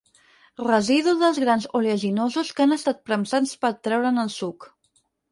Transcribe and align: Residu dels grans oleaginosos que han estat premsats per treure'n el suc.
Residu 0.67 1.11
dels 1.17 1.39
grans 1.41 1.67
oleaginosos 1.79 2.49
que 2.59 2.63
han 2.65 2.73
estat 2.75 3.03
premsats 3.09 3.53
per 3.65 3.71
treure'n 3.89 4.23
el 4.23 4.33
suc. 4.37 4.67